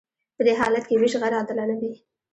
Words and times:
په 0.35 0.41
دې 0.45 0.53
حالت 0.59 0.83
کې 0.87 0.95
ویش 0.99 1.13
غیر 1.21 1.33
عادلانه 1.39 1.75
وي. 1.81 1.91